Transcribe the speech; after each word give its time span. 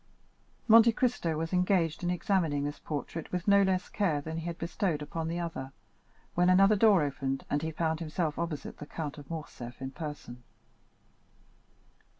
Monte 0.67 0.91
Cristo 0.93 1.37
was 1.37 1.53
engaged 1.53 2.03
in 2.03 2.09
examining 2.09 2.63
this 2.63 2.79
portrait 2.79 3.31
with 3.31 3.47
no 3.47 3.61
less 3.61 3.87
care 3.87 4.19
than 4.19 4.37
he 4.39 4.47
had 4.47 4.57
bestowed 4.57 4.99
upon 5.03 5.27
the 5.27 5.39
other, 5.39 5.73
when 6.33 6.49
another 6.49 6.75
door 6.75 7.03
opened, 7.03 7.45
and 7.51 7.61
he 7.61 7.69
found 7.69 7.99
himself 7.99 8.39
opposite 8.39 8.79
to 8.79 8.79
the 8.79 8.87
Count 8.87 9.19
of 9.19 9.29
Morcerf 9.29 9.79
in 9.79 9.91
person. 9.91 10.41